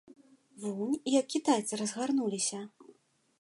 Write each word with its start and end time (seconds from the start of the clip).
Вунь 0.77 0.97
як 1.19 1.29
кітайцы 1.33 1.79
разгарнуліся! 1.81 2.65